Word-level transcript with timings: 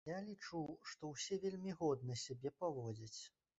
Я 0.09 0.19
лічу, 0.27 0.61
што 0.91 1.11
ўсе 1.11 1.39
вельмі 1.45 1.77
годна 1.83 2.19
сябе 2.25 2.55
паводзяць. 2.65 3.15